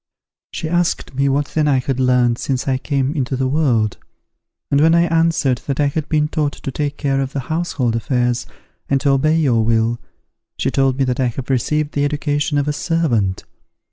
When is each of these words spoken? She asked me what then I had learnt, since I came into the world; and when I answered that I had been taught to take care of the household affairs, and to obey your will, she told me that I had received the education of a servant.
She 0.51 0.67
asked 0.67 1.13
me 1.13 1.29
what 1.29 1.49
then 1.49 1.67
I 1.67 1.77
had 1.77 1.99
learnt, 1.99 2.39
since 2.39 2.67
I 2.67 2.79
came 2.79 3.11
into 3.13 3.35
the 3.35 3.47
world; 3.47 3.99
and 4.71 4.81
when 4.81 4.95
I 4.95 5.01
answered 5.03 5.59
that 5.67 5.79
I 5.79 5.85
had 5.85 6.09
been 6.09 6.27
taught 6.27 6.53
to 6.53 6.71
take 6.71 6.97
care 6.97 7.21
of 7.21 7.33
the 7.33 7.41
household 7.41 7.95
affairs, 7.95 8.47
and 8.89 8.99
to 9.01 9.11
obey 9.11 9.37
your 9.37 9.63
will, 9.63 9.99
she 10.57 10.71
told 10.71 10.97
me 10.97 11.03
that 11.03 11.19
I 11.19 11.27
had 11.27 11.51
received 11.51 11.91
the 11.91 12.03
education 12.03 12.57
of 12.57 12.67
a 12.67 12.73
servant. 12.73 13.43